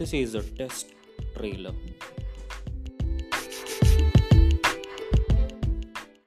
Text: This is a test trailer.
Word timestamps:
This 0.00 0.14
is 0.14 0.34
a 0.34 0.40
test 0.40 0.94
trailer. 1.36 1.74